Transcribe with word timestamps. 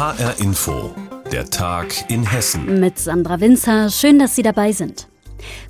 HR 0.00 0.40
Info, 0.40 0.94
der 1.30 1.50
Tag 1.50 2.10
in 2.10 2.24
Hessen. 2.24 2.80
Mit 2.80 2.98
Sandra 2.98 3.38
Winzer, 3.38 3.90
schön, 3.90 4.18
dass 4.18 4.34
Sie 4.34 4.42
dabei 4.42 4.72
sind. 4.72 5.08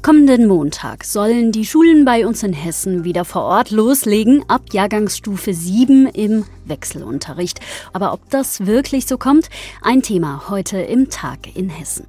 Kommenden 0.03 0.47
Montag 0.47 1.03
sollen 1.03 1.51
die 1.51 1.67
Schulen 1.67 2.05
bei 2.05 2.25
uns 2.25 2.45
in 2.45 2.53
Hessen 2.53 3.03
wieder 3.03 3.25
vor 3.25 3.43
Ort 3.43 3.73
loslegen, 3.73 4.45
ab 4.47 4.63
Jahrgangsstufe 4.71 5.53
7 5.53 6.07
im 6.07 6.45
Wechselunterricht. 6.65 7.59
Aber 7.93 8.13
ob 8.13 8.31
das 8.31 8.67
wirklich 8.67 9.07
so 9.07 9.19
kommt, 9.19 9.49
ein 9.83 10.01
Thema 10.01 10.45
heute 10.49 10.79
im 10.79 11.11
Tag 11.11 11.57
in 11.57 11.69
Hessen. 11.69 12.07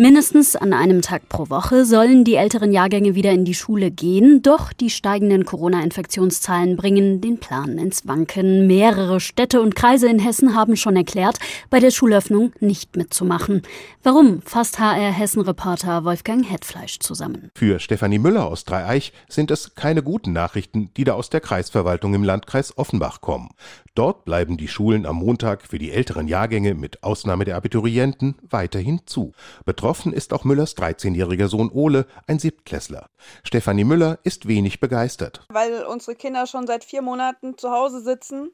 Mindestens 0.00 0.56
an 0.56 0.72
einem 0.72 1.02
Tag 1.02 1.28
pro 1.28 1.50
Woche 1.50 1.84
sollen 1.84 2.24
die 2.24 2.36
älteren 2.36 2.72
Jahrgänge 2.72 3.14
wieder 3.14 3.32
in 3.32 3.44
die 3.44 3.52
Schule 3.52 3.90
gehen, 3.90 4.40
doch 4.40 4.72
die 4.72 4.88
steigenden 4.88 5.44
Corona-Infektionszahlen 5.44 6.78
bringen 6.78 7.20
den 7.20 7.36
Plan 7.36 7.76
ins 7.76 8.06
Wanken. 8.06 8.66
Mehrere 8.66 9.20
Städte 9.20 9.60
und 9.60 9.76
Kreise 9.76 10.08
in 10.08 10.18
Hessen 10.18 10.54
haben 10.54 10.76
schon 10.76 10.96
erklärt, 10.96 11.38
bei 11.68 11.80
der 11.80 11.90
Schulöffnung 11.90 12.54
nicht 12.60 12.96
mitzumachen. 12.96 13.60
Warum, 14.02 14.40
fasst 14.40 14.78
HR 14.78 15.12
Hessen-Reporter 15.12 16.02
Wolfgang 16.06 16.50
Hetfleisch 16.50 16.98
zusammen. 17.00 17.50
Für 17.54 17.78
Stefanie 17.78 18.18
Müller 18.18 18.46
aus 18.46 18.64
Dreieich 18.64 19.12
sind 19.28 19.50
es 19.50 19.74
keine 19.74 20.02
guten 20.02 20.32
Nachrichten, 20.32 20.88
die 20.96 21.04
da 21.04 21.12
aus 21.12 21.28
der 21.28 21.42
Kreisverwaltung 21.42 22.14
im 22.14 22.24
Landkreis 22.24 22.78
Offenbach 22.78 23.20
kommen. 23.20 23.50
Dort 23.94 24.24
bleiben 24.24 24.56
die 24.56 24.68
Schulen 24.68 25.04
am 25.04 25.16
Montag 25.16 25.66
für 25.66 25.78
die 25.78 25.90
älteren 25.90 26.26
Jahrgänge 26.26 26.74
mit 26.74 27.02
Ausnahme 27.02 27.44
der 27.44 27.56
Abiturienten 27.56 28.36
weiterhin 28.48 29.00
zu. 29.04 29.32
Betroffen 29.66 29.89
ist 29.90 30.32
auch 30.32 30.44
Müllers 30.44 30.76
13-jähriger 30.76 31.48
Sohn 31.48 31.70
Ole, 31.70 32.06
ein 32.26 32.38
Siebtklässler. 32.38 33.06
Stefanie 33.42 33.84
Müller 33.84 34.18
ist 34.22 34.46
wenig 34.46 34.80
begeistert. 34.80 35.44
Weil 35.48 35.84
unsere 35.84 36.14
Kinder 36.14 36.46
schon 36.46 36.66
seit 36.66 36.84
vier 36.84 37.02
Monaten 37.02 37.58
zu 37.58 37.70
Hause 37.70 38.00
sitzen, 38.00 38.52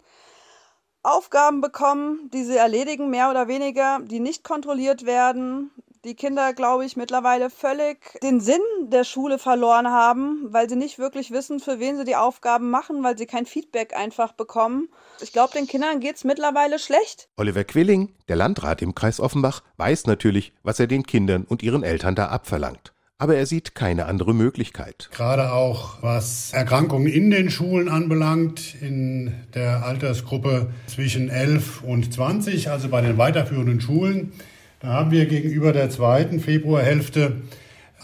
Aufgaben 1.03 1.61
bekommen, 1.61 2.31
die 2.33 2.43
sie 2.43 2.57
erledigen, 2.57 3.11
mehr 3.11 3.31
oder 3.31 3.47
weniger, 3.49 4.01
die 4.03 4.19
nicht 4.19 4.45
kontrolliert 4.45 5.07
werden, 5.07 5.71
die 6.05 6.15
Kinder, 6.15 6.53
glaube 6.53 6.85
ich, 6.85 6.97
mittlerweile 6.97 7.51
völlig 7.51 7.99
den 8.23 8.41
Sinn 8.41 8.61
der 8.83 9.05
Schule 9.05 9.39
verloren 9.39 9.89
haben, 9.89 10.47
weil 10.51 10.69
sie 10.69 10.77
nicht 10.77 10.99
wirklich 10.99 11.31
wissen, 11.31 11.61
für 11.61 11.81
wen 11.81 11.97
sie 11.97 12.05
die 12.05 12.17
Aufgaben 12.17 12.71
machen, 12.71 13.03
weil 13.03 13.17
sie 13.17 13.27
kein 13.27 13.47
Feedback 13.47 13.97
einfach 13.97 14.33
bekommen. 14.33 14.89
Ich 15.21 15.33
glaube, 15.33 15.53
den 15.55 15.67
Kindern 15.67 16.01
geht 16.01 16.17
es 16.17 16.25
mittlerweile 16.25 16.79
schlecht. 16.79 17.29
Oliver 17.37 17.65
Quilling, 17.65 18.15
der 18.29 18.37
Landrat 18.37 18.83
im 18.83 18.95
Kreis 18.95 19.21
Offenbach, 19.21 19.63
weiß 19.77 20.07
natürlich, 20.07 20.53
was 20.63 20.81
er 20.81 20.87
den 20.87 21.05
Kindern 21.05 21.45
und 21.45 21.63
ihren 21.63 21.83
Eltern 21.83 22.15
da 22.15 22.29
abverlangt 22.29 22.93
aber 23.19 23.37
er 23.37 23.47
sieht 23.47 23.75
keine 23.75 24.07
andere 24.07 24.35
Möglichkeit. 24.35 25.09
Gerade 25.13 25.53
auch 25.53 26.03
was 26.03 26.53
Erkrankungen 26.53 27.07
in 27.07 27.31
den 27.31 27.51
Schulen 27.51 27.89
anbelangt, 27.89 28.75
in 28.81 29.33
der 29.55 29.85
Altersgruppe 29.85 30.69
zwischen 30.87 31.31
11 31.31 31.83
und 31.83 32.13
20, 32.13 32.71
also 32.71 32.89
bei 32.89 33.01
den 33.01 33.17
weiterführenden 33.17 33.81
Schulen, 33.81 34.33
da 34.81 34.89
haben 34.89 35.11
wir 35.11 35.27
gegenüber 35.27 35.73
der 35.73 35.91
zweiten 35.91 36.41
Februarhälfte 36.41 37.43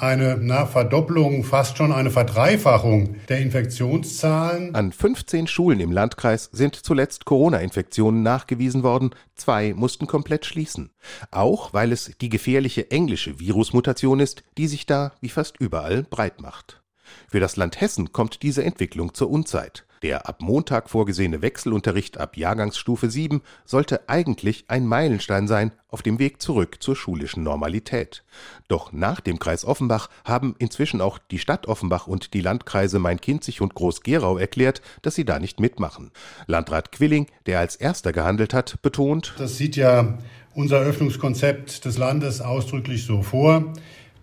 eine 0.02 0.36
na, 0.40 0.66
Verdopplung, 0.66 1.44
fast 1.44 1.76
schon 1.76 1.92
eine 1.92 2.10
Verdreifachung 2.10 3.16
der 3.28 3.38
Infektionszahlen. 3.38 4.74
An 4.74 4.90
15 4.90 5.46
Schulen 5.46 5.80
im 5.80 5.92
Landkreis 5.92 6.48
sind 6.52 6.74
zuletzt 6.74 7.24
Corona-Infektionen 7.24 8.22
nachgewiesen 8.22 8.82
worden. 8.82 9.10
Zwei 9.36 9.74
mussten 9.74 10.06
komplett 10.06 10.44
schließen. 10.44 10.90
Auch 11.30 11.72
weil 11.72 11.92
es 11.92 12.10
die 12.20 12.30
gefährliche 12.30 12.90
englische 12.90 13.38
Virusmutation 13.38 14.18
ist, 14.18 14.42
die 14.58 14.66
sich 14.66 14.86
da 14.86 15.12
wie 15.20 15.28
fast 15.28 15.60
überall 15.60 16.02
breit 16.02 16.40
macht. 16.40 16.82
Für 17.28 17.40
das 17.40 17.56
Land 17.56 17.80
Hessen 17.80 18.12
kommt 18.12 18.42
diese 18.42 18.64
Entwicklung 18.64 19.14
zur 19.14 19.30
Unzeit. 19.30 19.84
Der 20.03 20.28
ab 20.28 20.42
Montag 20.42 20.91
vorgesehene 20.91 21.42
Wechselunterricht 21.42 22.19
ab 22.19 22.36
Jahrgangsstufe 22.36 23.08
7 23.08 23.41
sollte 23.64 24.08
eigentlich 24.08 24.64
ein 24.67 24.84
Meilenstein 24.84 25.47
sein 25.47 25.72
auf 25.89 26.03
dem 26.03 26.19
Weg 26.19 26.42
zurück 26.42 26.78
zur 26.81 26.97
schulischen 26.97 27.45
Normalität. 27.45 28.25
Doch 28.67 28.92
nach 28.92 29.20
dem 29.20 29.39
Kreis 29.39 29.64
Offenbach 29.64 30.08
haben 30.25 30.56
inzwischen 30.58 31.01
auch 31.01 31.18
die 31.18 31.39
Stadt 31.39 31.68
Offenbach 31.68 32.08
und 32.08 32.35
die 32.35 32.41
Landkreise 32.41 32.98
Main-Kinzig 32.98 33.61
und 33.61 33.74
Groß-Gerau 33.74 34.39
erklärt, 34.39 34.83
dass 35.02 35.14
sie 35.14 35.24
da 35.24 35.39
nicht 35.39 35.61
mitmachen. 35.61 36.11
Landrat 36.46 36.91
Quilling, 36.91 37.29
der 37.46 37.61
als 37.61 37.77
erster 37.77 38.12
gehandelt 38.12 38.55
hat, 38.55 38.83
betont, 38.83 39.35
das 39.39 39.57
sieht 39.57 39.77
ja 39.77 40.18
unser 40.55 40.80
Öffnungskonzept 40.80 41.85
des 41.85 41.96
Landes 41.96 42.41
ausdrücklich 42.41 43.05
so 43.05 43.23
vor, 43.23 43.73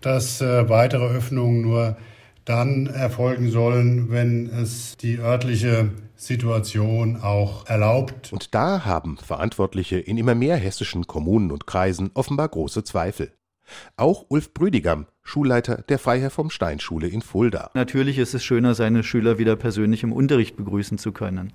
dass 0.00 0.40
äh, 0.40 0.68
weitere 0.68 1.06
Öffnungen 1.06 1.62
nur 1.62 1.96
dann 2.50 2.88
erfolgen 2.88 3.52
sollen, 3.52 4.10
wenn 4.10 4.50
es 4.50 4.96
die 4.96 5.20
örtliche 5.20 5.90
Situation 6.16 7.16
auch 7.22 7.68
erlaubt. 7.68 8.32
Und 8.32 8.56
da 8.56 8.84
haben 8.84 9.18
Verantwortliche 9.18 10.00
in 10.00 10.18
immer 10.18 10.34
mehr 10.34 10.56
hessischen 10.56 11.06
Kommunen 11.06 11.52
und 11.52 11.68
Kreisen 11.68 12.10
offenbar 12.12 12.48
große 12.48 12.82
Zweifel. 12.82 13.30
Auch 13.96 14.24
Ulf 14.28 14.52
Brüdigam, 14.52 15.06
Schulleiter 15.22 15.84
der 15.88 16.00
Freiherr 16.00 16.30
vom 16.30 16.50
Stein 16.50 16.80
Schule 16.80 17.06
in 17.06 17.22
Fulda. 17.22 17.70
Natürlich 17.74 18.18
ist 18.18 18.34
es 18.34 18.42
schöner, 18.42 18.74
seine 18.74 19.04
Schüler 19.04 19.38
wieder 19.38 19.54
persönlich 19.54 20.02
im 20.02 20.12
Unterricht 20.12 20.56
begrüßen 20.56 20.98
zu 20.98 21.12
können. 21.12 21.52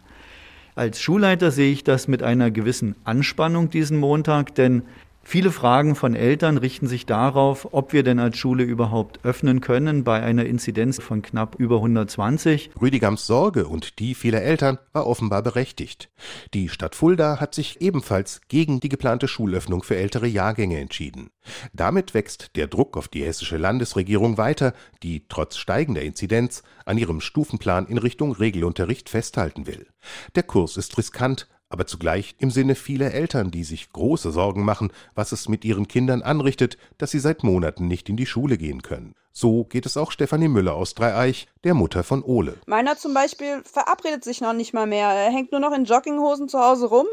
Als 0.75 1.01
Schulleiter 1.01 1.51
sehe 1.51 1.73
ich 1.73 1.83
das 1.83 2.07
mit 2.07 2.23
einer 2.23 2.51
gewissen 2.51 2.95
Anspannung 3.03 3.69
diesen 3.69 3.97
Montag, 3.97 4.55
denn 4.55 4.83
Viele 5.27 5.51
Fragen 5.51 5.95
von 5.95 6.13
Eltern 6.13 6.59
richten 6.59 6.85
sich 6.85 7.07
darauf, 7.07 7.69
ob 7.71 7.93
wir 7.93 8.03
denn 8.03 8.19
als 8.19 8.37
Schule 8.37 8.63
überhaupt 8.63 9.25
öffnen 9.25 9.59
können 9.59 10.03
bei 10.03 10.21
einer 10.21 10.45
Inzidenz 10.45 11.01
von 11.01 11.23
knapp 11.23 11.55
über 11.55 11.77
120. 11.77 12.69
Rüdigams 12.79 13.25
Sorge 13.25 13.67
und 13.67 13.97
die 13.97 14.13
vieler 14.13 14.43
Eltern 14.43 14.77
war 14.93 15.07
offenbar 15.07 15.41
berechtigt. 15.41 16.11
Die 16.53 16.69
Stadt 16.69 16.93
Fulda 16.93 17.39
hat 17.39 17.55
sich 17.55 17.81
ebenfalls 17.81 18.41
gegen 18.49 18.79
die 18.79 18.87
geplante 18.87 19.27
Schulöffnung 19.27 19.81
für 19.81 19.95
ältere 19.95 20.27
Jahrgänge 20.27 20.79
entschieden. 20.79 21.31
Damit 21.73 22.13
wächst 22.13 22.55
der 22.55 22.67
Druck 22.67 22.95
auf 22.95 23.07
die 23.07 23.25
hessische 23.25 23.57
Landesregierung 23.57 24.37
weiter, 24.37 24.73
die 25.01 25.27
trotz 25.27 25.57
steigender 25.57 26.03
Inzidenz 26.03 26.61
an 26.85 26.99
ihrem 26.99 27.19
Stufenplan 27.19 27.87
in 27.87 27.97
Richtung 27.97 28.31
Regelunterricht 28.31 29.09
festhalten 29.09 29.65
will. 29.65 29.87
Der 30.35 30.43
Kurs 30.43 30.77
ist 30.77 30.99
riskant, 30.99 31.47
aber 31.69 31.87
zugleich 31.87 32.35
im 32.39 32.51
Sinne 32.51 32.75
vieler 32.75 33.11
Eltern, 33.11 33.51
die 33.51 33.63
sich 33.63 33.91
große 33.91 34.31
Sorgen 34.31 34.63
machen, 34.63 34.91
was 35.13 35.31
es 35.31 35.49
mit 35.49 35.65
ihren 35.65 35.87
Kindern 35.87 36.21
anrichtet, 36.21 36.77
dass 36.97 37.11
sie 37.11 37.19
seit 37.19 37.43
Monaten 37.43 37.87
nicht 37.87 38.09
in 38.09 38.17
die 38.17 38.25
Schule 38.25 38.57
gehen 38.57 38.81
können. 38.81 39.15
So 39.31 39.65
geht 39.65 39.85
es 39.85 39.97
auch 39.97 40.11
Stefanie 40.11 40.47
Müller 40.47 40.75
aus 40.75 40.93
Dreieich, 40.93 41.47
der 41.65 41.73
Mutter 41.73 42.03
von 42.03 42.23
Ole. 42.23 42.55
Meiner 42.67 42.97
zum 42.97 43.13
Beispiel 43.13 43.61
verabredet 43.63 44.23
sich 44.23 44.39
noch 44.39 44.53
nicht 44.53 44.73
mal 44.73 44.87
mehr. 44.87 45.09
Er 45.09 45.29
hängt 45.29 45.51
nur 45.51 45.59
noch 45.59 45.73
in 45.73 45.83
Jogginghosen 45.83 46.47
zu 46.47 46.59
Hause 46.59 46.87
rum 46.87 47.07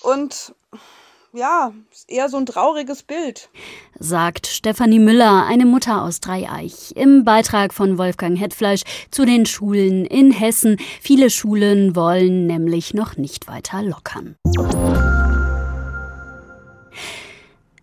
und 0.00 0.54
ja, 1.32 1.72
eher 2.08 2.28
so 2.28 2.36
ein 2.36 2.46
trauriges 2.46 3.02
Bild. 3.02 3.48
Sagt 3.98 4.46
Stefanie 4.46 4.98
Müller, 4.98 5.44
eine 5.46 5.66
Mutter 5.66 6.02
aus 6.02 6.20
Dreieich, 6.20 6.92
im 6.96 7.24
Beitrag 7.24 7.74
von 7.74 7.98
Wolfgang 7.98 8.38
Hetfleisch 8.38 8.82
zu 9.10 9.24
den 9.24 9.46
Schulen 9.46 10.04
in 10.04 10.30
Hessen. 10.30 10.76
Viele 11.00 11.30
Schulen 11.30 11.96
wollen 11.96 12.46
nämlich 12.46 12.94
noch 12.94 13.16
nicht 13.16 13.48
weiter 13.48 13.82
lockern. 13.82 14.36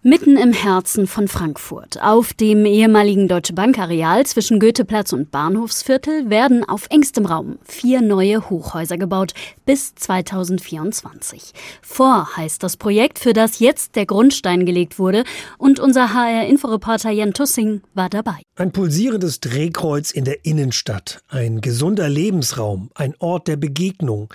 Mitten 0.06 0.36
im 0.36 0.52
Herzen 0.52 1.08
von 1.08 1.30
Frankfurt, 1.30 2.03
auf 2.03 2.34
dem 2.34 2.66
ehemaligen 2.66 3.30
Deutsche 3.30 3.53
Bank-Areal 3.53 4.25
zwischen 4.25 4.59
Goetheplatz 4.59 5.14
und 5.14 5.31
Bahnhofsviertel, 5.31 6.30
werden 6.30 6.68
auf 6.68 6.88
engstem 6.90 7.25
Raum 7.25 7.58
vier 7.64 8.02
neue 8.02 8.50
Hochhäuser 8.50 8.97
gebaut 8.97 9.31
bis 9.66 9.96
2024. 9.96 11.53
Vor 11.81 12.36
heißt 12.36 12.62
das 12.64 12.75
Projekt, 12.75 13.18
für 13.18 13.31
das 13.31 13.59
jetzt 13.59 13.96
der 13.96 14.06
Grundstein 14.06 14.66
gelegt 14.66 15.00
wurde 15.00 15.24
und 15.58 15.80
unser 15.80 16.14
HR-Inforeporter 16.14 17.12
Jan 17.12 17.34
Tussing 17.34 17.80
war 17.94 18.09
dabei. 18.09 18.41
Ein 18.58 18.74
pulsierendes 18.74 19.40
Drehkreuz 19.40 20.12
in 20.12 20.25
der 20.25 20.44
Innenstadt, 20.44 21.24
ein 21.30 21.62
gesunder 21.62 22.09
Lebensraum, 22.09 22.90
ein 22.94 23.16
Ort 23.20 23.47
der 23.47 23.56
Begegnung. 23.56 24.34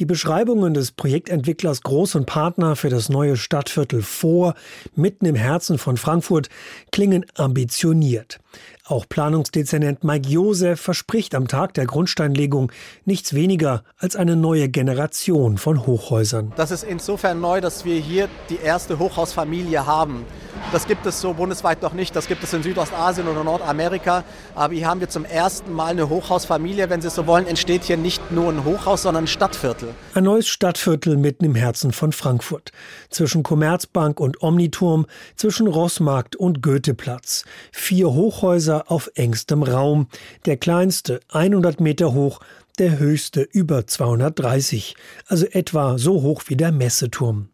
Die 0.00 0.06
Beschreibungen 0.06 0.74
des 0.74 0.90
Projektentwicklers 0.90 1.82
Groß 1.82 2.16
und 2.16 2.26
Partner 2.26 2.74
für 2.74 2.88
das 2.88 3.08
neue 3.08 3.36
Stadtviertel 3.36 4.02
vor, 4.02 4.54
mitten 4.96 5.24
im 5.26 5.36
Herzen 5.36 5.78
von 5.78 5.96
Frankfurt, 5.96 6.48
klingen 6.90 7.24
ambitioniert. 7.34 8.40
Auch 8.86 9.08
Planungsdezernent 9.08 10.04
Mike 10.04 10.28
Josef 10.28 10.78
verspricht 10.78 11.34
am 11.34 11.48
Tag 11.48 11.72
der 11.72 11.86
Grundsteinlegung 11.86 12.70
nichts 13.06 13.32
weniger 13.32 13.82
als 13.96 14.14
eine 14.14 14.36
neue 14.36 14.68
Generation 14.68 15.56
von 15.56 15.86
Hochhäusern. 15.86 16.52
Das 16.56 16.70
ist 16.70 16.84
insofern 16.84 17.40
neu, 17.40 17.62
dass 17.62 17.86
wir 17.86 17.98
hier 17.98 18.28
die 18.50 18.58
erste 18.58 18.98
Hochhausfamilie 18.98 19.86
haben. 19.86 20.26
Das 20.70 20.86
gibt 20.86 21.06
es 21.06 21.18
so 21.18 21.32
bundesweit 21.32 21.80
noch 21.80 21.94
nicht. 21.94 22.14
Das 22.14 22.26
gibt 22.26 22.44
es 22.44 22.52
in 22.52 22.62
Südostasien 22.62 23.26
oder 23.26 23.42
Nordamerika. 23.42 24.22
Aber 24.54 24.74
hier 24.74 24.86
haben 24.86 25.00
wir 25.00 25.08
zum 25.08 25.24
ersten 25.24 25.72
Mal 25.72 25.92
eine 25.92 26.10
Hochhausfamilie. 26.10 26.90
Wenn 26.90 27.00
Sie 27.00 27.08
so 27.08 27.26
wollen, 27.26 27.46
entsteht 27.46 27.84
hier 27.84 27.96
nicht 27.96 28.32
nur 28.32 28.50
ein 28.50 28.64
Hochhaus, 28.64 29.02
sondern 29.02 29.24
ein 29.24 29.28
Stadtviertel. 29.28 29.90
Ein 30.14 30.24
neues 30.24 30.48
Stadtviertel 30.48 31.16
mitten 31.16 31.44
im 31.44 31.54
Herzen 31.54 31.92
von 31.92 32.12
Frankfurt. 32.12 32.70
Zwischen 33.08 33.42
Commerzbank 33.42 34.20
und 34.20 34.42
Omniturm, 34.42 35.06
zwischen 35.36 35.68
Rossmarkt 35.68 36.36
und 36.36 36.62
Goetheplatz. 36.62 37.44
Vier 37.72 38.12
Hochhäuser 38.12 38.73
auf 38.82 39.10
engstem 39.14 39.62
Raum. 39.62 40.08
Der 40.46 40.56
kleinste 40.56 41.20
100 41.30 41.80
Meter 41.80 42.12
hoch, 42.12 42.40
der 42.78 42.98
höchste 42.98 43.42
über 43.42 43.86
230, 43.86 44.96
also 45.26 45.46
etwa 45.46 45.98
so 45.98 46.22
hoch 46.22 46.42
wie 46.46 46.56
der 46.56 46.72
Messeturm. 46.72 47.48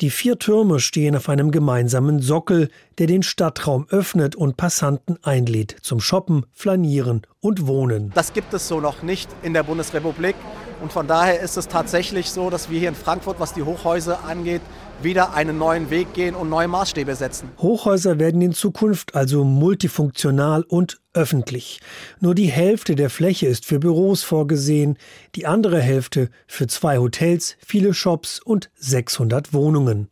Die 0.00 0.10
vier 0.10 0.38
Türme 0.38 0.80
stehen 0.80 1.16
auf 1.16 1.28
einem 1.28 1.50
gemeinsamen 1.50 2.20
Sockel, 2.20 2.68
der 2.98 3.06
den 3.06 3.22
Stadtraum 3.22 3.86
öffnet 3.90 4.34
und 4.34 4.56
Passanten 4.56 5.18
einlädt 5.22 5.76
zum 5.82 6.00
Shoppen, 6.00 6.46
Flanieren 6.52 7.22
und 7.40 7.66
Wohnen. 7.66 8.10
Das 8.14 8.32
gibt 8.32 8.52
es 8.54 8.68
so 8.68 8.80
noch 8.80 9.02
nicht 9.02 9.28
in 9.42 9.54
der 9.54 9.62
Bundesrepublik. 9.62 10.36
Und 10.80 10.92
von 10.92 11.06
daher 11.06 11.40
ist 11.40 11.56
es 11.56 11.68
tatsächlich 11.68 12.30
so, 12.30 12.50
dass 12.50 12.68
wir 12.68 12.78
hier 12.80 12.88
in 12.88 12.96
Frankfurt, 12.96 13.38
was 13.38 13.54
die 13.54 13.62
Hochhäuser 13.62 14.24
angeht, 14.24 14.62
wieder 15.04 15.34
einen 15.34 15.58
neuen 15.58 15.90
Weg 15.90 16.14
gehen 16.14 16.34
und 16.34 16.48
neue 16.48 16.68
Maßstäbe 16.68 17.14
setzen. 17.14 17.48
Hochhäuser 17.58 18.18
werden 18.18 18.40
in 18.40 18.52
Zukunft 18.52 19.14
also 19.14 19.44
multifunktional 19.44 20.62
und 20.62 21.00
öffentlich. 21.14 21.80
Nur 22.20 22.34
die 22.34 22.50
Hälfte 22.50 22.94
der 22.94 23.10
Fläche 23.10 23.46
ist 23.46 23.66
für 23.66 23.78
Büros 23.78 24.22
vorgesehen, 24.22 24.96
die 25.34 25.46
andere 25.46 25.80
Hälfte 25.80 26.30
für 26.46 26.66
zwei 26.66 26.98
Hotels, 26.98 27.56
viele 27.64 27.94
Shops 27.94 28.40
und 28.40 28.70
600 28.76 29.52
Wohnungen. 29.52 30.08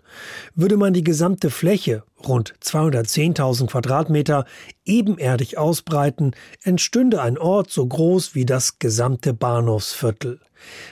Würde 0.55 0.77
man 0.77 0.93
die 0.93 1.05
gesamte 1.05 1.51
Fläche, 1.51 2.03
rund 2.27 2.55
210.000 2.63 3.69
Quadratmeter, 3.69 4.45
ebenerdig 4.85 5.57
ausbreiten, 5.57 6.33
entstünde 6.63 7.23
ein 7.23 7.39
Ort 7.39 7.71
so 7.71 7.87
groß 7.87 8.35
wie 8.35 8.45
das 8.45 8.79
gesamte 8.79 9.33
Bahnhofsviertel. 9.33 10.41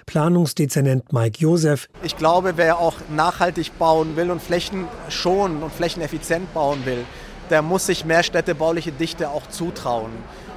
Planungsdezernent 0.07 1.13
Mike 1.13 1.39
Josef. 1.41 1.89
Ich 2.03 2.17
glaube, 2.17 2.55
wer 2.57 2.79
auch 2.79 2.95
nachhaltig 3.15 3.79
bauen 3.79 4.17
will 4.17 4.31
und 4.31 4.43
Flächen 4.43 4.87
schonen 5.09 5.63
und 5.63 5.73
flächeneffizient 5.73 6.53
bauen 6.55 6.85
will, 6.85 7.05
der 7.51 7.63
muss 7.63 7.87
sich 7.87 8.05
mehr 8.05 8.23
städtebauliche 8.23 8.93
Dichte 8.93 9.31
auch 9.31 9.47
zutrauen. 9.49 10.11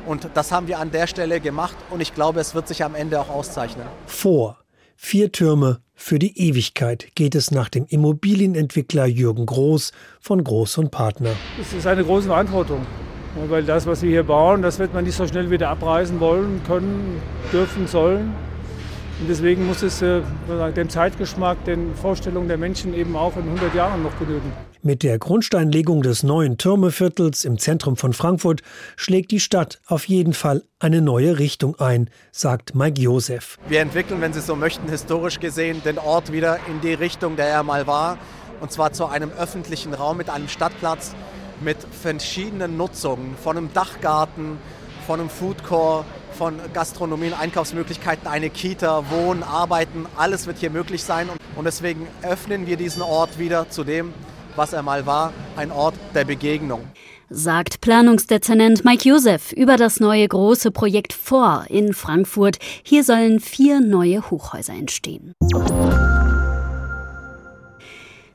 Und 0.05 0.29
das 0.33 0.51
haben 0.51 0.67
wir 0.67 0.79
an 0.79 0.91
der 0.91 1.07
Stelle 1.07 1.39
gemacht 1.39 1.75
und 1.89 2.01
ich 2.01 2.13
glaube, 2.13 2.39
es 2.39 2.55
wird 2.55 2.67
sich 2.67 2.83
am 2.83 2.95
Ende 2.95 3.19
auch 3.19 3.29
auszeichnen. 3.29 3.85
Vor 4.07 4.57
vier 4.95 5.31
Türme 5.31 5.79
für 5.93 6.17
die 6.17 6.37
Ewigkeit 6.39 7.09
geht 7.15 7.35
es 7.35 7.51
nach 7.51 7.69
dem 7.69 7.85
Immobilienentwickler 7.85 9.05
Jürgen 9.05 9.45
Groß 9.45 9.91
von 10.19 10.43
Groß 10.43 10.79
und 10.79 10.91
Partner. 10.91 11.31
Es 11.61 11.73
ist 11.73 11.85
eine 11.85 12.03
große 12.03 12.27
Verantwortung, 12.27 12.85
weil 13.47 13.63
das, 13.63 13.85
was 13.85 14.01
wir 14.01 14.09
hier 14.09 14.23
bauen, 14.23 14.63
das 14.63 14.79
wird 14.79 14.93
man 14.93 15.03
nicht 15.03 15.15
so 15.15 15.27
schnell 15.27 15.51
wieder 15.51 15.69
abreißen 15.69 16.19
wollen, 16.19 16.61
können, 16.65 17.21
dürfen, 17.53 17.85
sollen. 17.87 18.33
Und 19.21 19.27
deswegen 19.27 19.67
muss 19.67 19.83
es 19.83 20.01
äh, 20.01 20.21
dem 20.75 20.89
Zeitgeschmack, 20.89 21.63
den 21.65 21.93
Vorstellungen 21.93 22.47
der 22.47 22.57
Menschen 22.57 22.95
eben 22.95 23.15
auch 23.15 23.37
in 23.37 23.43
100 23.43 23.75
Jahren 23.75 24.01
noch 24.01 24.17
genügen. 24.17 24.51
Mit 24.81 25.03
der 25.03 25.19
Grundsteinlegung 25.19 26.01
des 26.01 26.23
neuen 26.23 26.57
Türmeviertels 26.57 27.45
im 27.45 27.59
Zentrum 27.59 27.97
von 27.97 28.13
Frankfurt 28.13 28.63
schlägt 28.95 29.29
die 29.29 29.39
Stadt 29.39 29.79
auf 29.85 30.05
jeden 30.05 30.33
Fall 30.33 30.63
eine 30.79 31.03
neue 31.03 31.37
Richtung 31.37 31.79
ein, 31.79 32.09
sagt 32.31 32.73
Mike 32.73 32.99
Josef. 32.99 33.59
Wir 33.67 33.81
entwickeln, 33.81 34.21
wenn 34.21 34.33
Sie 34.33 34.41
so 34.41 34.55
möchten, 34.55 34.89
historisch 34.89 35.39
gesehen 35.39 35.83
den 35.85 35.99
Ort 35.99 36.31
wieder 36.31 36.57
in 36.67 36.81
die 36.81 36.95
Richtung, 36.95 37.35
der 37.35 37.45
er 37.45 37.61
mal 37.61 37.85
war. 37.85 38.17
Und 38.59 38.71
zwar 38.71 38.91
zu 38.91 39.05
einem 39.05 39.29
öffentlichen 39.39 39.93
Raum 39.93 40.17
mit 40.17 40.31
einem 40.31 40.47
Stadtplatz 40.47 41.13
mit 41.63 41.77
verschiedenen 42.01 42.75
Nutzungen, 42.75 43.35
von 43.35 43.55
einem 43.55 43.71
Dachgarten, 43.71 44.57
von 45.05 45.19
einem 45.19 45.29
Food 45.29 45.63
Court, 45.63 46.05
von 46.41 46.59
Gastronomie 46.73 47.27
und 47.27 47.39
Einkaufsmöglichkeiten, 47.39 48.27
eine 48.27 48.49
Kita, 48.49 49.11
Wohnen, 49.11 49.43
Arbeiten, 49.43 50.07
alles 50.17 50.47
wird 50.47 50.57
hier 50.57 50.71
möglich 50.71 51.03
sein. 51.03 51.29
Und 51.55 51.65
deswegen 51.65 52.07
öffnen 52.23 52.65
wir 52.65 52.77
diesen 52.77 53.03
Ort 53.03 53.37
wieder 53.37 53.69
zu 53.69 53.83
dem, 53.83 54.11
was 54.55 54.73
er 54.73 54.81
mal 54.81 55.05
war, 55.05 55.33
ein 55.55 55.71
Ort 55.71 55.93
der 56.15 56.25
Begegnung. 56.25 56.81
Sagt 57.29 57.79
Planungsdezernent 57.81 58.83
Mike 58.83 59.07
Josef 59.07 59.51
über 59.51 59.77
das 59.77 59.99
neue 59.99 60.27
große 60.27 60.71
Projekt 60.71 61.13
vor 61.13 61.65
in 61.69 61.93
Frankfurt. 61.93 62.57
Hier 62.81 63.03
sollen 63.03 63.39
vier 63.39 63.79
neue 63.79 64.31
Hochhäuser 64.31 64.73
entstehen. 64.73 65.35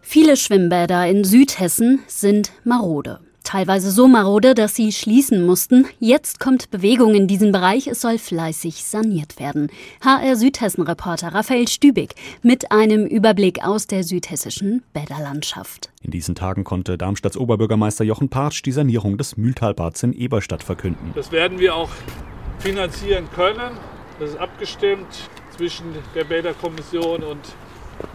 Viele 0.01 0.37
Schwimmbäder 0.37 1.09
in 1.09 1.25
Südhessen 1.25 1.99
sind 2.07 2.53
marode. 2.63 3.26
Teilweise 3.47 3.93
so 3.93 4.09
marode, 4.09 4.57
dass 4.57 4.75
sie 4.75 4.91
schließen 4.91 5.47
mussten. 5.47 5.87
Jetzt 6.01 6.41
kommt 6.41 6.69
Bewegung 6.73 7.15
in 7.15 7.29
diesen 7.29 7.53
Bereich. 7.53 7.87
Es 7.87 8.01
soll 8.01 8.19
fleißig 8.19 8.83
saniert 8.83 9.39
werden. 9.39 9.71
HR 10.01 10.35
Südhessen-Reporter 10.35 11.29
Raphael 11.29 11.69
Stübig 11.69 12.17
mit 12.43 12.73
einem 12.73 13.07
Überblick 13.07 13.65
aus 13.65 13.87
der 13.87 14.03
südhessischen 14.03 14.83
Bäderlandschaft. 14.93 15.91
In 16.03 16.11
diesen 16.11 16.35
Tagen 16.35 16.65
konnte 16.65 16.99
Darmstadts 16.99 17.37
Oberbürgermeister 17.37 18.03
Jochen 18.03 18.31
Partsch 18.31 18.63
die 18.65 18.73
Sanierung 18.73 19.17
des 19.17 19.37
Mühltalbads 19.37 20.03
in 20.03 20.13
Eberstadt 20.13 20.65
verkünden. 20.65 21.13
Das 21.15 21.31
werden 21.31 21.61
wir 21.61 21.77
auch 21.77 21.91
finanzieren 22.59 23.29
können. 23.33 23.77
Das 24.19 24.31
ist 24.31 24.39
abgestimmt 24.41 25.31
zwischen 25.57 25.85
der 26.17 26.25
Bäderkommission 26.25 27.23
und 27.23 27.39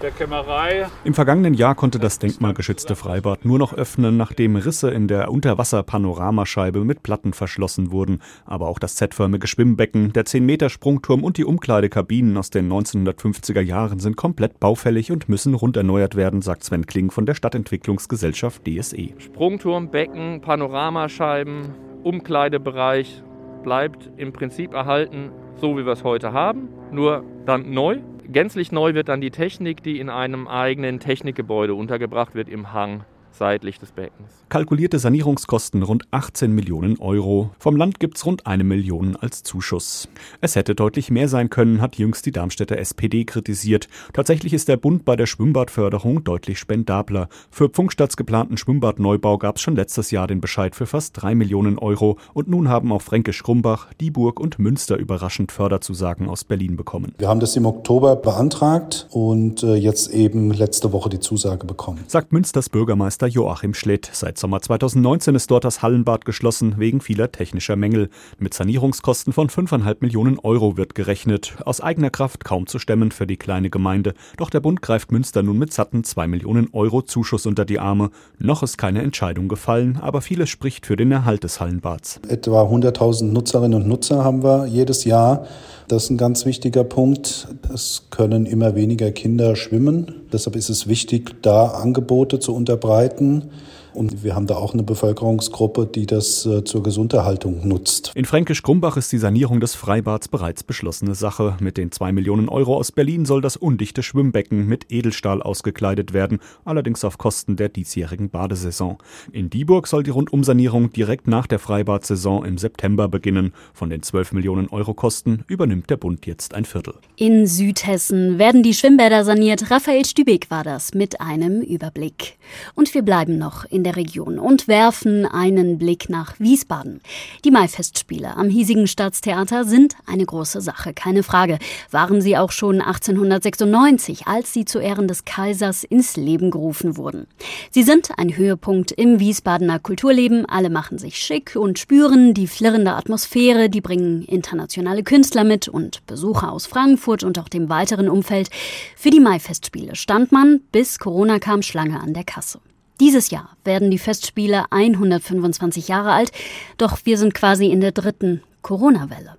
der 0.02 0.12
Kämmerei. 0.12 0.88
Im 1.04 1.14
vergangenen 1.14 1.54
Jahr 1.54 1.76
konnte 1.76 2.00
das 2.00 2.20
denkmalgeschützte 2.20 2.96
Freibad 2.96 3.46
nur 3.46 3.60
noch 3.60 3.74
öffnen, 3.74 4.18
nachdem 4.18 4.56
Risse 4.56 4.90
in 4.92 5.08
der 5.08 5.32
Unterwasserpanoramascheibe 5.32 6.84
mit 6.84 7.04
Platten 7.04 7.34
verschlossen 7.34 7.92
wurden. 7.92 8.22
Aber 8.46 8.68
auch 8.68 8.80
das 8.80 8.96
Z-förmige 8.96 9.48
Schwimmbecken, 9.48 10.14
der 10.14 10.26
10-Meter-Sprungturm 10.26 11.24
und 11.24 11.38
die 11.38 11.46
Umkleidekabinen 11.46 12.38
aus 12.38 12.50
den 12.50 12.72
1950er 12.72 13.62
Jahren 13.62 14.00
sind 14.00 14.18
komplett 14.18 14.60
baufällig 14.60 15.12
und 15.12 15.30
müssen 15.30 15.54
rund 15.54 15.78
erneuert 15.78 16.16
werden, 16.16 16.42
sagt 16.42 16.64
Sven 16.64 16.86
Kling 16.86 17.12
von 17.12 17.26
der 17.26 17.36
Stadtentwicklungsgesellschaft 17.36 18.64
DSE. 18.68 19.10
Sprungturm, 19.18 19.90
Becken, 19.90 20.42
Panoramascheiben, 20.42 21.74
Umkleidebereich 22.04 23.24
bleibt 23.64 24.10
im 24.18 24.34
Prinzip 24.34 24.74
erhalten, 24.74 25.32
so 25.58 25.78
wie 25.78 25.86
wir 25.86 25.94
es 25.94 26.04
heute 26.04 26.34
haben, 26.34 26.70
nur 26.92 27.24
dann 27.46 27.72
neu 27.72 28.00
Gänzlich 28.32 28.72
neu 28.72 28.94
wird 28.94 29.10
dann 29.10 29.20
die 29.20 29.30
Technik, 29.30 29.84
die 29.84 30.00
in 30.00 30.10
einem 30.10 30.48
eigenen 30.48 31.02
Technikgebäude 31.02 31.76
untergebracht 31.76 32.34
wird 32.34 32.48
im 32.48 32.72
Hang 32.72 33.04
seitlich 33.32 33.80
des 33.80 33.92
Beckens. 33.92 34.30
Kalkulierte 34.50 35.00
Sanierungskosten 35.00 35.82
rund 35.84 36.04
18 36.12 36.52
Millionen 36.52 37.00
Euro. 37.00 37.52
Vom 37.58 37.76
Land 37.78 38.00
gibt 38.00 38.18
es 38.18 38.26
rund 38.26 38.46
eine 38.46 38.64
Million 38.64 39.16
als 39.16 39.44
Zuschuss. 39.44 40.10
Es 40.42 40.56
hätte 40.56 40.76
deutlich 40.76 41.10
mehr 41.10 41.28
sein 41.28 41.50
können, 41.50 41.82
hat 41.82 41.96
jüngst 41.96 42.26
die 42.26 42.32
Darmstädter 42.32 42.78
SPD 42.78 43.24
kritisiert. 43.24 43.88
Tatsächlich 44.14 44.54
ist 44.54 44.68
der 44.68 44.78
Bund 44.78 45.06
bei 45.06 45.16
der 45.16 45.26
Schwimmbadförderung 45.26 46.24
deutlich 46.24 46.60
spendabler. 46.60 47.30
Für 47.50 47.70
Pfungstadts 47.70 48.18
geplanten 48.18 48.58
Schwimmbadneubau 48.58 49.38
gab 49.38 49.56
es 49.56 49.62
schon 49.62 49.76
letztes 49.76 50.12
Jahr 50.12 50.28
den 50.28 50.42
Bescheid 50.42 50.76
für 50.76 50.86
fast 50.86 51.22
drei 51.22 51.34
Millionen 51.34 51.78
Euro 51.78 52.18
und 52.34 52.50
nun 52.50 52.68
haben 52.68 52.92
auch 52.92 53.02
Fränkisch-Krumbach, 53.02 53.94
Dieburg 53.94 54.40
und 54.40 54.60
Münster 54.60 54.98
überraschend 54.98 55.52
Förderzusagen 55.52 56.28
aus 56.28 56.44
Berlin 56.44 56.76
bekommen. 56.76 57.14
Wir 57.18 57.30
haben 57.30 57.40
das 57.40 57.56
im 57.56 57.66
Oktober 57.66 58.18
beantragt 58.18 59.08
und 59.12 59.64
äh, 59.64 59.76
jetzt 59.76 60.12
eben 60.14 60.52
letzte 60.52 60.92
Woche 60.92 61.10
die 61.10 61.20
Zusage 61.20 61.66
bekommen. 61.66 62.04
Sagt 62.08 62.34
Münsters 62.34 62.70
Bürgermeister 62.70 63.21
Joachim 63.28 63.74
Schlitt. 63.74 64.10
Seit 64.12 64.38
Sommer 64.38 64.62
2019 64.62 65.36
ist 65.36 65.52
dort 65.52 65.64
das 65.64 65.82
Hallenbad 65.82 66.26
geschlossen 66.26 66.76
wegen 66.78 67.02
vieler 67.02 67.32
technischer 67.32 67.76
Mängel. 67.76 68.10
Mit 68.40 68.54
Sanierungskosten 68.54 69.34
von 69.34 69.50
5,5 69.50 69.98
Millionen 70.00 70.40
Euro 70.40 70.78
wird 70.78 70.96
gerechnet. 70.96 71.56
Aus 71.66 71.82
eigener 71.82 72.10
Kraft 72.10 72.44
kaum 72.46 72.68
zu 72.68 72.80
stemmen 72.80 73.12
für 73.12 73.28
die 73.28 73.38
kleine 73.38 73.70
Gemeinde. 73.70 74.14
Doch 74.38 74.50
der 74.50 74.60
Bund 74.60 74.82
greift 74.82 75.12
Münster 75.12 75.44
nun 75.44 75.58
mit 75.58 75.74
satten 75.74 76.04
2 76.04 76.28
Millionen 76.28 76.70
Euro 76.74 77.02
Zuschuss 77.02 77.46
unter 77.46 77.66
die 77.66 77.80
Arme. 77.80 78.12
Noch 78.40 78.64
ist 78.64 78.78
keine 78.78 79.02
Entscheidung 79.02 79.48
gefallen, 79.48 80.00
aber 80.02 80.22
vieles 80.22 80.50
spricht 80.50 80.86
für 80.86 80.96
den 80.96 81.12
Erhalt 81.12 81.44
des 81.44 81.60
Hallenbads. 81.60 82.20
Etwa 82.28 82.64
100.000 82.64 83.26
Nutzerinnen 83.26 83.82
und 83.82 83.88
Nutzer 83.88 84.24
haben 84.24 84.44
wir 84.44 84.66
jedes 84.66 85.04
Jahr. 85.04 85.46
Das 85.88 86.06
ist 86.06 86.10
ein 86.10 86.18
ganz 86.18 86.46
wichtiger 86.46 86.86
Punkt. 86.86 87.50
Es 87.74 88.08
können 88.12 88.46
immer 88.46 88.76
weniger 88.76 89.12
Kinder 89.12 89.58
schwimmen. 89.58 90.22
Deshalb 90.32 90.56
ist 90.56 90.70
es 90.70 90.88
wichtig, 90.88 91.42
da 91.42 91.68
Angebote 91.68 92.40
zu 92.40 92.56
unterbreiten. 92.56 93.11
Seiten 93.12 93.52
Und 93.94 94.24
wir 94.24 94.36
haben 94.36 94.48
da 94.48 94.56
auch 94.56 94.74
eine 94.74 94.84
Bevölkerungsgruppe, 94.84 95.86
die 95.86 96.06
das 96.06 96.46
äh, 96.46 96.64
zur 96.64 96.84
Gesunderhaltung 96.84 97.68
nutzt. 97.68 98.12
In 98.16 98.26
Fränkisch-Krumbach 98.26 98.98
ist 98.98 99.12
die 99.12 99.18
Sanierung 99.18 99.60
des 99.60 99.76
Freibads 99.76 100.28
bereits 100.28 100.64
beschlossene 100.64 101.16
Sache. 101.16 101.58
Mit 101.60 101.78
den 101.78 101.92
zwei 101.92 102.12
Millionen 102.12 102.50
Euro 102.50 102.78
aus 102.78 102.92
Berlin 102.92 103.26
soll 103.26 103.42
das 103.42 103.58
undichte 103.58 104.04
Schwimmbecken 104.04 104.68
mit 104.68 104.92
Edelstahl 104.92 105.42
ausgekleidet 105.42 106.14
werden, 106.14 106.40
allerdings 106.64 107.04
auf 107.04 107.18
Kosten 107.18 107.56
der 107.56 107.70
diesjährigen 107.70 108.30
Badesaison. 108.30 108.98
In 109.32 109.50
Dieburg 109.50 109.88
soll 109.88 110.04
die 110.04 110.12
Rundumsanierung 110.12 110.92
direkt 110.92 111.28
nach 111.28 111.48
der 111.48 111.60
Freibadsaison 111.60 112.46
im 112.46 112.58
September 112.58 113.08
beginnen. 113.08 113.54
Von 113.74 113.90
den 113.90 114.04
12 114.04 114.34
Millionen 114.34 114.70
Euro 114.70 114.94
Kosten 114.94 115.44
übernimmt 115.48 115.90
der 115.90 115.98
Bund 115.98 116.26
jetzt 116.26 116.54
ein 116.54 116.66
Viertel. 116.66 116.94
In 117.16 117.48
Südhessen 117.48 118.40
werden 118.40 118.64
die 118.64 118.74
Schwimmbäder 118.74 119.24
saniert. 119.24 119.70
Raphael 119.70 120.06
Stübig 120.06 120.50
war 120.50 120.64
das 120.64 120.94
mit 120.94 121.22
einem 121.22 121.62
Überblick. 121.62 122.38
Und 122.76 122.94
wir 122.94 123.02
bleiben 123.02 123.38
noch 123.38 123.66
in 123.66 123.81
in 123.82 123.84
der 123.84 123.96
Region 123.96 124.38
und 124.38 124.68
werfen 124.68 125.26
einen 125.26 125.80
Blick 125.80 126.08
nach 126.08 126.40
Wiesbaden. 126.40 127.02
Die 127.44 127.50
Maifestspiele 127.50 128.38
am 128.38 128.48
hiesigen 128.48 128.86
Staatstheater 128.86 129.66
sind 129.66 129.96
eine 130.06 130.24
große 130.24 130.62
Sache, 130.62 130.94
keine 130.94 131.24
Frage. 131.24 131.58
Waren 131.90 132.22
sie 132.22 132.38
auch 132.38 132.52
schon 132.52 132.80
1896, 132.80 134.28
als 134.28 134.54
sie 134.54 134.66
zu 134.66 134.78
Ehren 134.78 135.08
des 135.08 135.26
Kaisers 135.26 135.84
ins 135.84 136.16
Leben 136.16 136.52
gerufen 136.52 136.96
wurden. 136.96 137.26
Sie 137.72 137.82
sind 137.82 138.12
ein 138.20 138.38
Höhepunkt 138.38 138.92
im 138.92 139.20
Wiesbadener 139.20 139.80
Kulturleben. 139.80 140.46
Alle 140.46 140.70
machen 140.70 141.00
sich 141.00 141.18
schick 141.18 141.56
und 141.56 141.80
spüren 141.80 142.36
die 142.36 142.46
flirrende 142.46 142.94
Atmosphäre, 142.94 143.68
die 143.68 143.82
bringen 143.82 144.22
internationale 144.26 145.02
Künstler 145.02 145.44
mit 145.44 145.68
und 145.68 146.06
Besucher 146.06 146.52
aus 146.52 146.68
Frankfurt 146.68 147.24
und 147.24 147.40
auch 147.40 147.50
dem 147.50 147.68
weiteren 147.68 148.10
Umfeld. 148.10 148.52
Für 148.96 149.10
die 149.10 149.20
Maifestspiele 149.20 149.96
stand 149.96 150.32
man, 150.32 150.62
bis 150.72 151.00
Corona 151.00 151.40
kam, 151.40 151.64
Schlange 151.64 152.00
an 152.00 152.14
der 152.14 152.26
Kasse. 152.26 152.60
Dieses 153.02 153.32
Jahr 153.32 153.58
werden 153.64 153.90
die 153.90 153.98
Festspiele 153.98 154.66
125 154.70 155.88
Jahre 155.88 156.12
alt, 156.12 156.32
doch 156.78 157.00
wir 157.04 157.18
sind 157.18 157.34
quasi 157.34 157.66
in 157.66 157.82
der 157.82 157.94
dritten 157.94 158.44
Corona-Welle. 158.62 159.36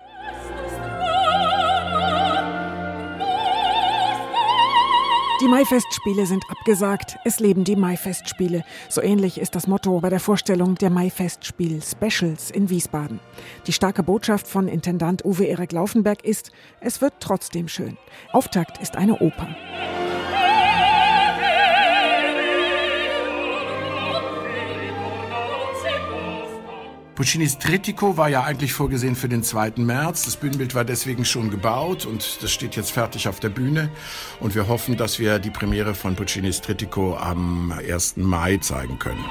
Die 5.41 5.49
Maifestspiele 5.49 6.27
sind 6.27 6.43
abgesagt. 6.49 7.19
Es 7.25 7.39
leben 7.39 7.63
die 7.63 7.77
Maifestspiele. 7.77 8.65
So 8.89 9.01
ähnlich 9.01 9.39
ist 9.39 9.55
das 9.55 9.69
Motto 9.69 10.01
bei 10.01 10.11
der 10.11 10.21
Vorstellung 10.21 10.75
der 10.75 10.91
Maifestspiel 10.91 11.81
Specials 11.83 12.51
in 12.51 12.69
Wiesbaden. 12.69 13.21
Die 13.69 13.73
starke 13.73 14.03
Botschaft 14.03 14.49
von 14.49 14.67
Intendant 14.67 15.25
Uwe 15.25 15.45
Erik 15.45 15.71
Laufenberg 15.71 16.25
ist, 16.25 16.51
es 16.81 17.01
wird 17.01 17.15
trotzdem 17.21 17.69
schön. 17.69 17.97
Auftakt 18.33 18.83
ist 18.83 18.97
eine 18.97 19.21
Oper. 19.21 19.49
Puccinis 27.15 27.59
Trittico 27.59 28.17
war 28.17 28.29
ja 28.29 28.43
eigentlich 28.45 28.73
vorgesehen 28.73 29.15
für 29.17 29.29
den 29.29 29.43
2. 29.43 29.73
März. 29.77 30.25
Das 30.25 30.37
Bühnenbild 30.37 30.75
war 30.75 30.85
deswegen 30.85 31.25
schon 31.25 31.51
gebaut 31.51 32.07
und 32.07 32.43
das 32.43 32.51
steht 32.51 32.75
jetzt 32.75 32.91
fertig 32.91 33.29
auf 33.29 33.39
der 33.39 33.51
Bühne. 33.51 33.91
Und 34.41 34.55
wir 34.55 34.67
hoffen, 34.67 34.97
dass 34.97 35.19
wir 35.19 35.39
die 35.39 35.51
Premiere 35.51 35.95
von 35.95 36.17
Puccinis 36.17 36.63
Trittico 36.63 37.17
am 37.17 37.73
1. 37.73 38.17
Mai 38.17 38.57
zeigen 38.59 38.99
können. 38.99 39.25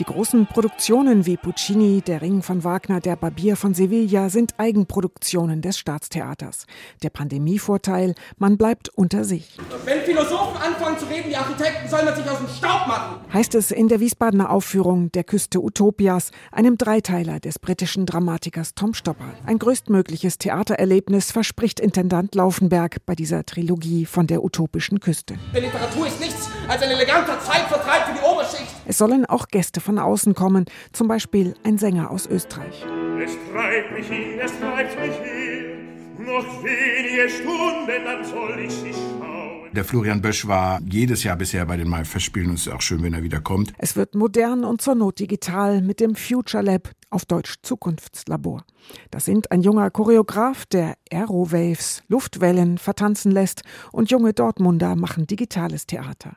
Die 0.00 0.04
großen 0.04 0.46
Produktionen 0.46 1.24
wie 1.24 1.36
Puccini, 1.36 2.02
Der 2.02 2.20
Ring 2.20 2.42
von 2.42 2.64
Wagner, 2.64 2.98
Der 2.98 3.14
Barbier 3.14 3.54
von 3.54 3.74
Sevilla 3.74 4.28
sind 4.28 4.54
Eigenproduktionen 4.58 5.62
des 5.62 5.78
Staatstheaters. 5.78 6.66
Der 7.04 7.10
Pandemievorteil, 7.10 8.16
man 8.36 8.56
bleibt 8.56 8.88
unter 8.88 9.22
sich. 9.22 9.56
Wenn 9.84 10.00
Philosophen 10.00 10.60
anfangen 10.60 10.98
zu 10.98 11.06
reden, 11.06 11.28
die 11.28 11.36
Architekten 11.36 11.88
sollen 11.88 12.06
man 12.06 12.16
sich 12.16 12.28
aus 12.28 12.38
dem 12.38 12.48
Staub 12.48 12.88
machen. 12.88 13.20
Heißt 13.32 13.54
es 13.54 13.70
in 13.70 13.86
der 13.86 14.00
Wiesbadener 14.00 14.50
Aufführung 14.50 15.12
Der 15.12 15.22
Küste 15.22 15.62
Utopias, 15.62 16.32
einem 16.50 16.76
Dreiteiler 16.76 17.38
des 17.38 17.60
britischen 17.60 18.04
Dramatikers 18.04 18.74
Tom 18.74 18.94
Stoppard. 18.94 19.36
Ein 19.46 19.60
größtmögliches 19.60 20.38
Theatererlebnis 20.38 21.30
verspricht 21.30 21.78
Intendant 21.78 22.34
Laufenberg 22.34 22.96
bei 23.06 23.14
dieser 23.14 23.46
Trilogie 23.46 24.06
von 24.06 24.26
der 24.26 24.42
utopischen 24.42 24.98
Küste. 24.98 25.36
Denn 25.54 25.62
Literatur 25.62 26.08
ist 26.08 26.18
nichts 26.18 26.43
als 26.68 26.82
ein 26.82 26.90
eleganter 26.90 27.38
Zeitvertreib 27.40 28.06
für 28.06 28.14
die 28.14 28.24
Oberschicht. 28.24 28.74
Es 28.86 28.98
sollen 28.98 29.26
auch 29.26 29.48
Gäste 29.48 29.80
von 29.80 29.98
außen 29.98 30.34
kommen, 30.34 30.66
zum 30.92 31.08
Beispiel 31.08 31.54
ein 31.64 31.78
Sänger 31.78 32.10
aus 32.10 32.26
Österreich. 32.26 32.84
Es 33.22 33.32
treibt 33.52 33.92
mich 33.92 34.08
hin, 34.08 34.38
es 34.42 34.52
treibt 34.58 35.00
mich 35.00 35.16
hin, 35.16 36.24
noch 36.24 36.62
wenige 36.62 37.28
Stunden, 37.28 38.04
dann 38.04 38.24
soll 38.24 38.60
ich 38.60 38.72
sie 38.72 38.92
schauen. 38.92 39.70
Der 39.72 39.84
Florian 39.84 40.22
Bösch 40.22 40.46
war 40.46 40.80
jedes 40.88 41.24
Jahr 41.24 41.34
bisher 41.34 41.66
bei 41.66 41.76
den 41.76 41.88
Mai-Festspielen 41.88 42.50
und 42.50 42.54
es 42.54 42.68
ist 42.68 42.72
auch 42.72 42.80
schön, 42.80 43.02
wenn 43.02 43.12
er 43.12 43.24
wieder 43.24 43.40
kommt. 43.40 43.72
Es 43.78 43.96
wird 43.96 44.14
modern 44.14 44.64
und 44.64 44.80
zur 44.80 44.94
Not 44.94 45.18
digital 45.18 45.82
mit 45.82 45.98
dem 45.98 46.14
Future 46.14 46.62
Lab, 46.62 46.90
auf 47.10 47.24
Deutsch 47.24 47.56
Zukunftslabor. 47.62 48.64
Das 49.10 49.24
sind 49.24 49.50
ein 49.50 49.62
junger 49.62 49.90
Choreograf, 49.90 50.66
der 50.66 50.94
Aerowaves, 51.10 52.02
Luftwellen 52.08 52.78
vertanzen 52.78 53.32
lässt 53.32 53.62
und 53.90 54.10
junge 54.10 54.32
Dortmunder 54.32 54.94
machen 54.96 55.26
digitales 55.26 55.86
Theater. 55.86 56.36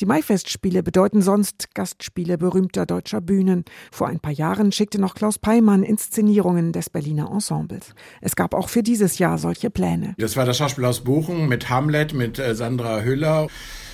Die 0.00 0.06
Maifestspiele 0.06 0.82
bedeuten 0.82 1.20
sonst 1.20 1.74
Gastspiele 1.74 2.38
berühmter 2.38 2.86
deutscher 2.86 3.20
Bühnen. 3.20 3.66
Vor 3.92 4.08
ein 4.08 4.18
paar 4.18 4.32
Jahren 4.32 4.72
schickte 4.72 4.98
noch 4.98 5.14
Klaus 5.14 5.38
Peimann 5.38 5.82
Inszenierungen 5.82 6.72
des 6.72 6.88
Berliner 6.88 7.30
Ensembles. 7.30 7.94
Es 8.22 8.34
gab 8.34 8.54
auch 8.54 8.70
für 8.70 8.82
dieses 8.82 9.18
Jahr 9.18 9.36
solche 9.36 9.68
Pläne. 9.68 10.14
Das 10.16 10.38
war 10.38 10.46
das 10.46 10.56
Schauspielhaus 10.56 11.04
Bochum 11.04 11.48
mit 11.48 11.68
Hamlet, 11.68 12.14
mit 12.14 12.38
äh, 12.38 12.54
Sandra 12.54 13.02
Hüller. 13.02 13.48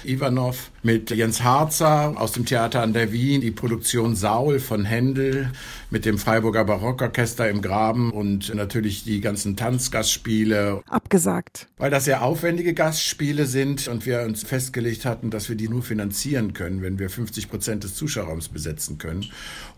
Ivanov 0.07 0.71
mit 0.83 1.11
Jens 1.11 1.43
Harzer 1.43 2.15
aus 2.17 2.33
dem 2.33 2.47
Theater 2.47 2.83
an 2.83 2.93
der 2.93 3.13
Wien, 3.13 3.41
die 3.41 3.51
Produktion 3.51 4.15
Saul 4.15 4.61
von 4.61 4.85
Händel 4.85 5.51
mit 5.91 6.05
dem 6.05 6.19
Freiburger 6.19 6.65
Barockorchester 6.65 7.49
im 7.49 7.61
Graben 7.61 8.13
und 8.13 8.55
natürlich 8.55 9.05
die 9.05 9.21
ganzen 9.21 9.57
Tanzgastspiele. 9.57 10.83
Abgesagt. 10.89 11.67
Weil 11.77 11.91
das 11.91 12.05
sehr 12.05 12.23
aufwendige 12.23 12.73
Gastspiele 12.75 13.47
sind 13.47 13.89
und 13.89 14.07
wir 14.07 14.23
uns 14.23 14.45
festgelegt 14.45 15.05
hatten, 15.05 15.31
dass 15.31 15.49
wir 15.49 15.57
die 15.57 15.69
nur 15.69 15.83
finanzieren 15.97 16.53
können, 16.53 16.83
wenn 16.83 16.99
wir 16.99 17.09
50 17.09 17.49
Prozent 17.49 17.83
des 17.83 17.95
Zuschauerraums 17.95 18.51
besetzen 18.51 18.99
können. 18.99 19.25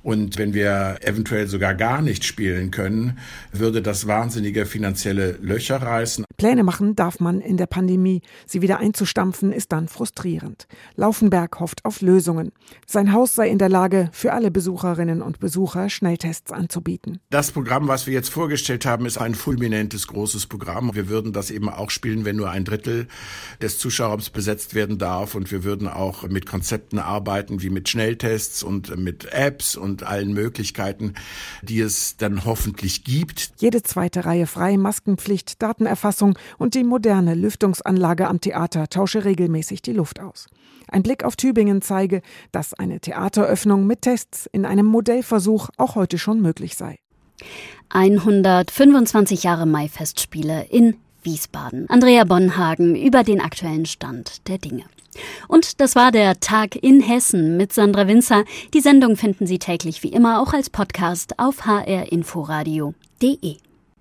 Und 0.02 0.36
wenn 0.36 0.52
wir 0.52 0.96
eventuell 1.02 1.46
sogar 1.46 1.76
gar 1.76 2.02
nicht 2.02 2.24
spielen 2.24 2.72
können, 2.72 3.18
würde 3.52 3.82
das 3.82 4.08
wahnsinnige 4.08 4.66
finanzielle 4.66 5.38
Löcher 5.40 5.76
reißen. 5.76 6.24
Pläne 6.38 6.62
machen 6.62 6.94
darf 6.94 7.18
man 7.18 7.40
in 7.40 7.56
der 7.56 7.66
Pandemie. 7.66 8.22
Sie 8.46 8.62
wieder 8.62 8.78
einzustampfen 8.78 9.50
ist 9.50 9.72
dann 9.72 9.88
frustrierend. 9.88 10.68
Laufenberg 10.94 11.58
hofft 11.58 11.84
auf 11.84 12.00
Lösungen. 12.00 12.52
Sein 12.86 13.12
Haus 13.12 13.34
sei 13.34 13.48
in 13.48 13.58
der 13.58 13.68
Lage, 13.68 14.08
für 14.12 14.32
alle 14.32 14.52
Besucherinnen 14.52 15.20
und 15.20 15.40
Besucher 15.40 15.90
Schnelltests 15.90 16.52
anzubieten. 16.52 17.18
Das 17.30 17.50
Programm, 17.50 17.88
was 17.88 18.06
wir 18.06 18.14
jetzt 18.14 18.28
vorgestellt 18.28 18.86
haben, 18.86 19.04
ist 19.04 19.18
ein 19.18 19.34
fulminantes 19.34 20.06
großes 20.06 20.46
Programm. 20.46 20.94
Wir 20.94 21.08
würden 21.08 21.32
das 21.32 21.50
eben 21.50 21.68
auch 21.68 21.90
spielen, 21.90 22.24
wenn 22.24 22.36
nur 22.36 22.50
ein 22.50 22.64
Drittel 22.64 23.08
des 23.60 23.80
Zuschauerraums 23.80 24.30
besetzt 24.30 24.76
werden 24.76 24.98
darf. 24.98 25.34
Und 25.34 25.50
wir 25.50 25.64
würden 25.64 25.88
auch 25.88 26.22
mit 26.22 26.46
Konzepten 26.46 27.00
arbeiten, 27.00 27.62
wie 27.62 27.70
mit 27.70 27.88
Schnelltests 27.88 28.62
und 28.62 28.96
mit 28.96 29.32
Apps 29.32 29.74
und 29.74 30.04
allen 30.04 30.34
Möglichkeiten, 30.34 31.14
die 31.62 31.80
es 31.80 32.16
dann 32.16 32.44
hoffentlich 32.44 33.02
gibt. 33.02 33.50
Jede 33.58 33.82
zweite 33.82 34.24
Reihe 34.24 34.46
frei, 34.46 34.76
Maskenpflicht, 34.76 35.60
Datenerfassung 35.60 36.27
und 36.58 36.74
die 36.74 36.84
moderne 36.84 37.34
Lüftungsanlage 37.34 38.28
am 38.28 38.40
Theater 38.40 38.88
tausche 38.88 39.24
regelmäßig 39.24 39.82
die 39.82 39.92
Luft 39.92 40.20
aus. 40.20 40.46
Ein 40.90 41.02
Blick 41.02 41.24
auf 41.24 41.36
Tübingen 41.36 41.82
zeige, 41.82 42.22
dass 42.52 42.74
eine 42.74 43.00
Theateröffnung 43.00 43.86
mit 43.86 44.02
Tests 44.02 44.48
in 44.52 44.64
einem 44.64 44.86
Modellversuch 44.86 45.68
auch 45.76 45.94
heute 45.94 46.18
schon 46.18 46.40
möglich 46.40 46.76
sei. 46.76 46.98
125 47.90 49.42
Jahre 49.42 49.66
Maifestspiele 49.66 50.66
in 50.70 50.96
Wiesbaden. 51.22 51.88
Andrea 51.88 52.24
Bonhagen 52.24 52.96
über 52.96 53.22
den 53.22 53.40
aktuellen 53.40 53.86
Stand 53.86 54.48
der 54.48 54.58
Dinge. 54.58 54.84
Und 55.48 55.80
das 55.80 55.96
war 55.96 56.12
der 56.12 56.38
Tag 56.40 56.76
in 56.76 57.00
Hessen 57.00 57.56
mit 57.56 57.72
Sandra 57.72 58.06
Winzer. 58.06 58.44
Die 58.72 58.80
Sendung 58.80 59.16
finden 59.16 59.46
Sie 59.46 59.58
täglich 59.58 60.02
wie 60.02 60.08
immer 60.08 60.40
auch 60.40 60.52
als 60.52 60.70
Podcast 60.70 61.38
auf 61.38 61.66
hrinforadio.de. 61.66 63.56